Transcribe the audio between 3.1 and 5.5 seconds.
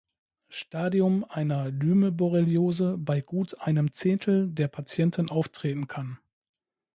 gut einem Zehntel der Patienten